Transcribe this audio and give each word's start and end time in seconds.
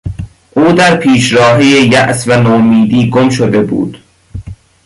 او 0.51 0.71
در 0.71 0.97
پیچراههی 0.97 1.67
یاس 1.87 2.27
و 2.27 2.31
نومیدی 2.41 3.09
گم 3.09 3.29
شده 3.29 3.61
بود. 3.61 3.97